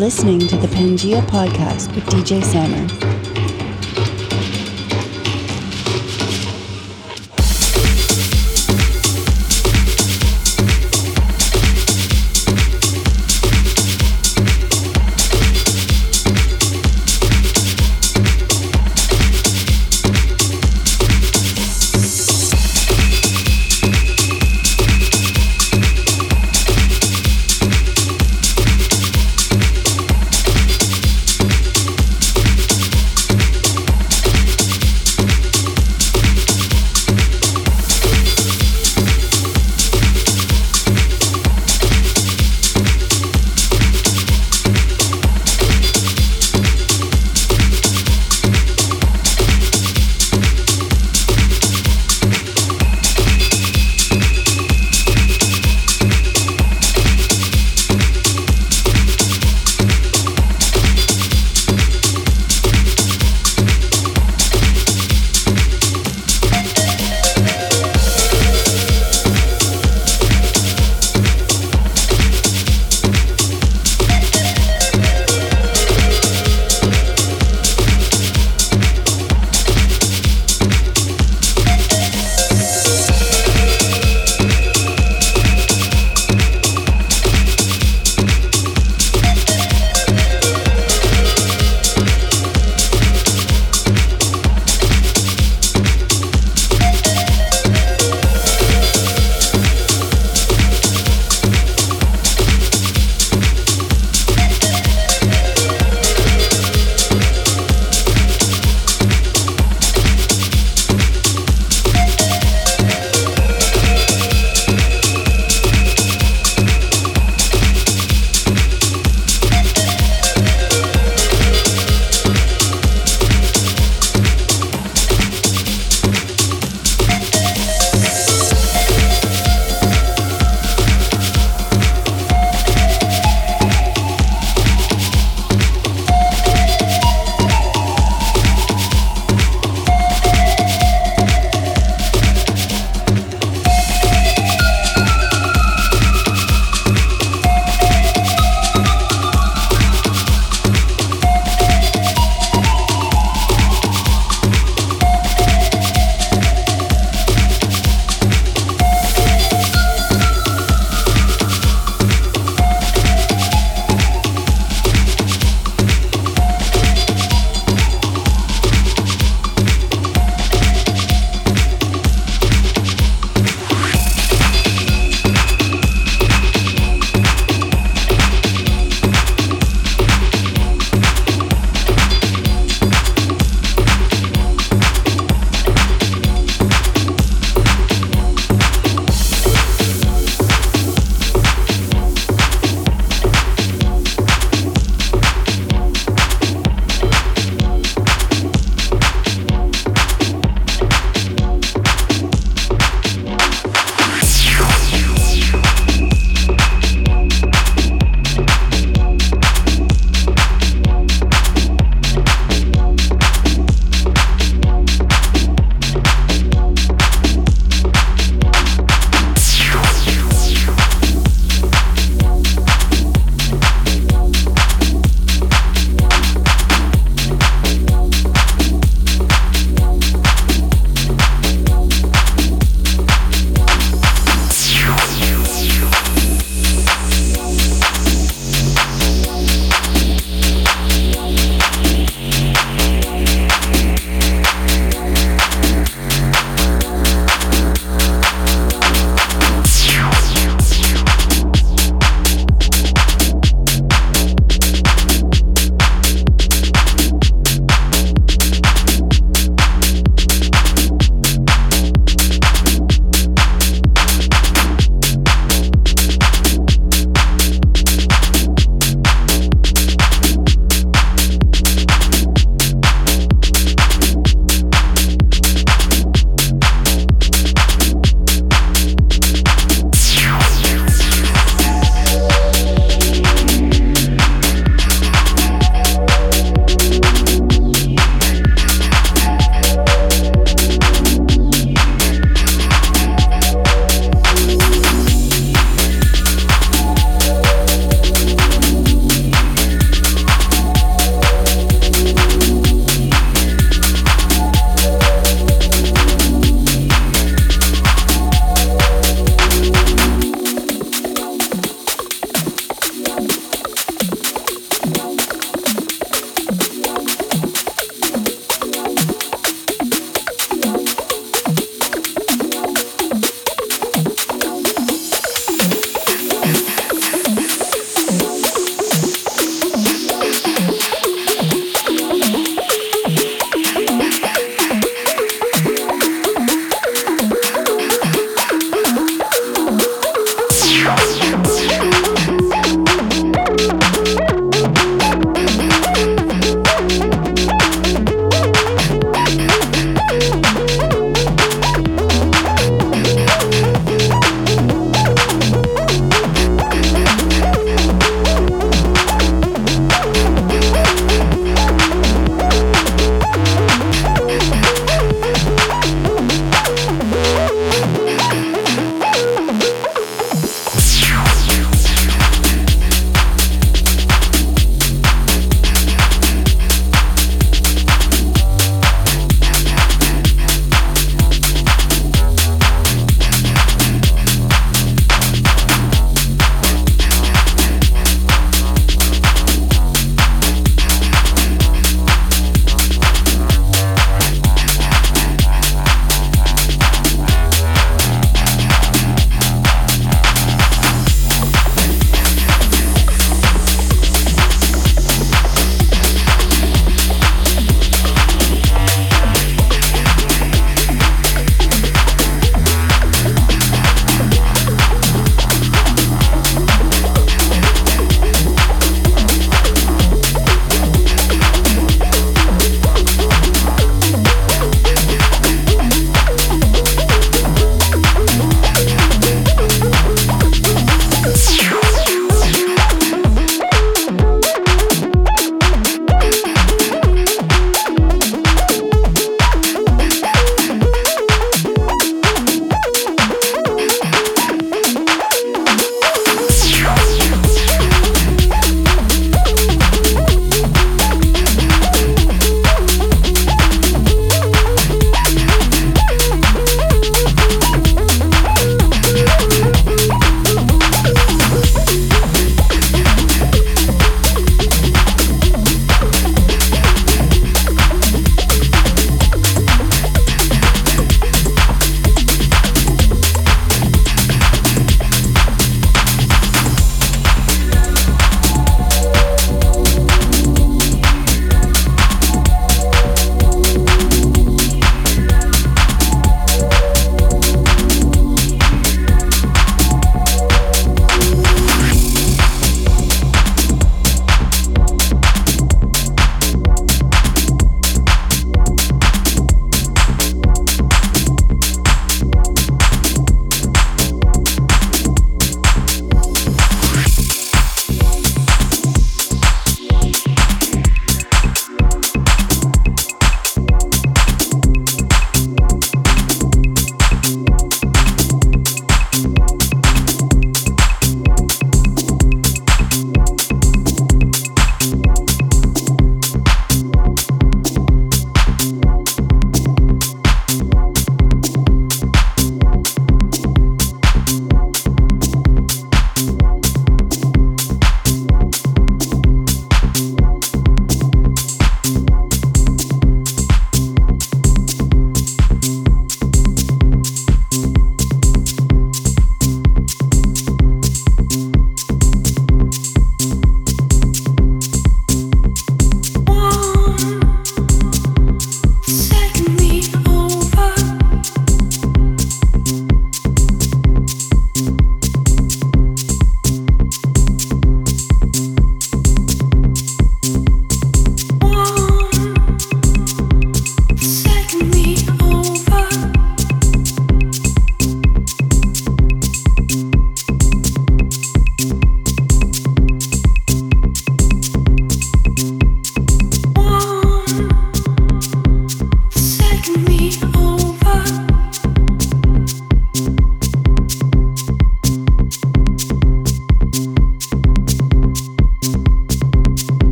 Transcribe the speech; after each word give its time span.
Listening 0.00 0.38
to 0.38 0.56
the 0.56 0.66
Pangea 0.68 1.20
Podcast 1.26 1.94
with 1.94 2.04
DJ 2.06 2.42
Sammer. 2.42 3.19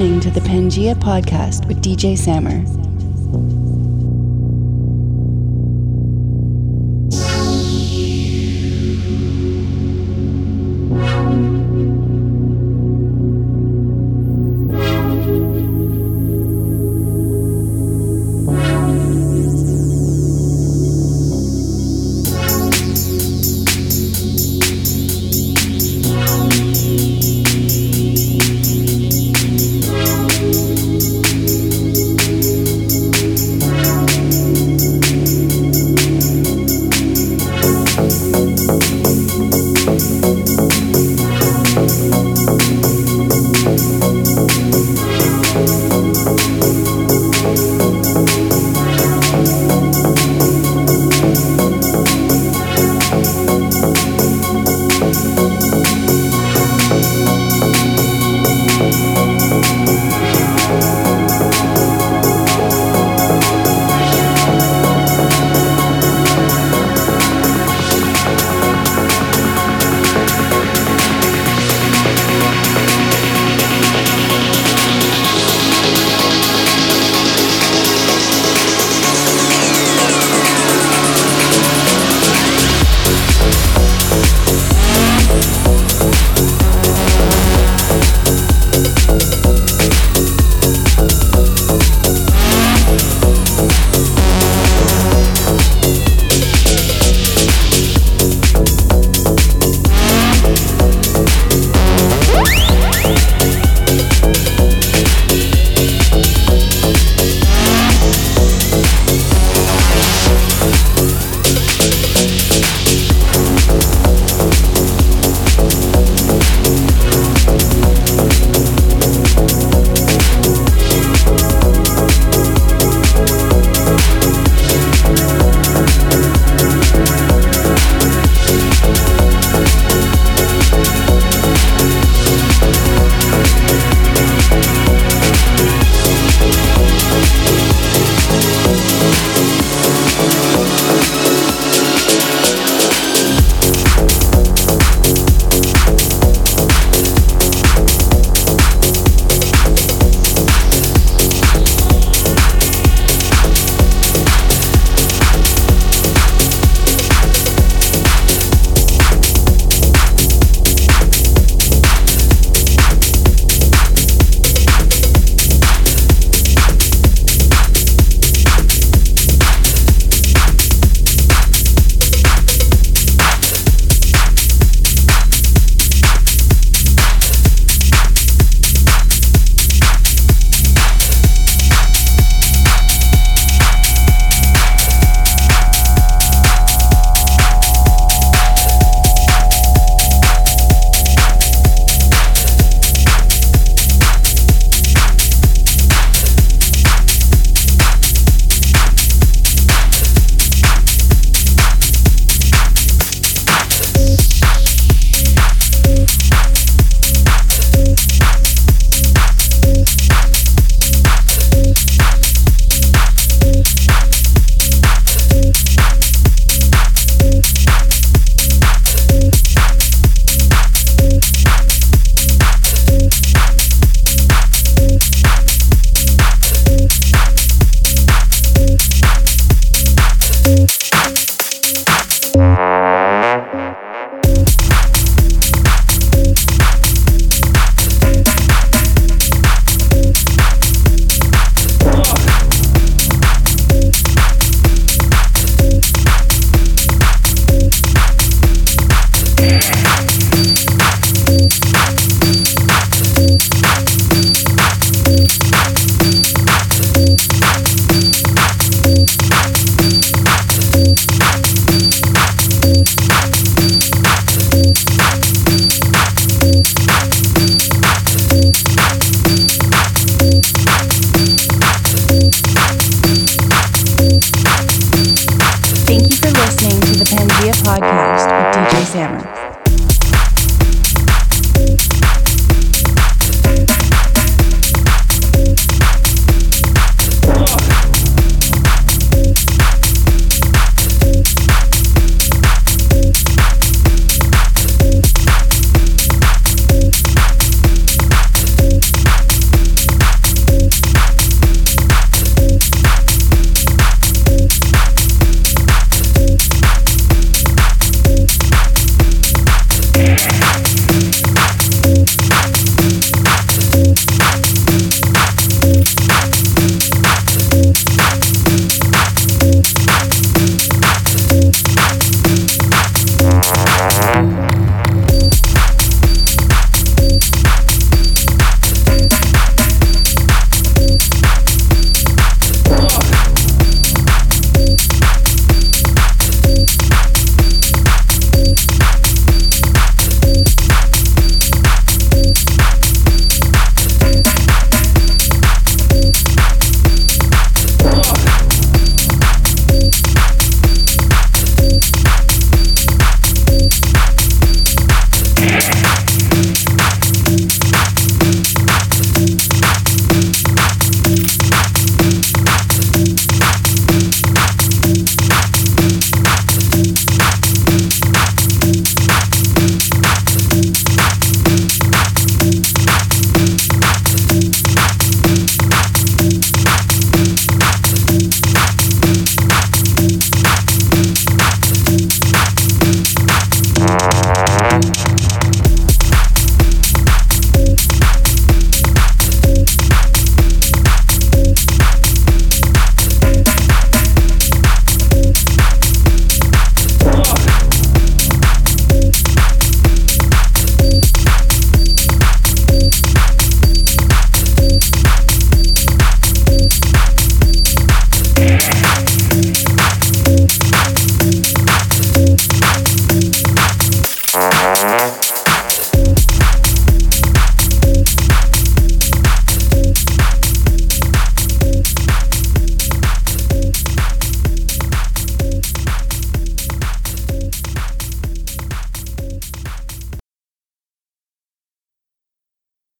Listening 0.00 0.18
to 0.18 0.30
the 0.30 0.48
Pangea 0.48 0.94
Podcast 0.94 1.68
with 1.68 1.82
DJ 1.82 2.16
Sammer. 2.16 2.99